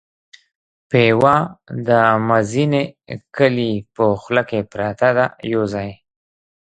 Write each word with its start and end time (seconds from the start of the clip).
پېوه 0.89 1.37
د 1.87 1.89
مزینې 2.27 2.83
کلي 3.35 3.71
په 3.95 4.03
خوله 4.21 4.43
کې 4.49 4.59
پرته 4.71 5.09
ده 5.17 5.25
یو 5.53 5.63
ځای. 5.73 5.89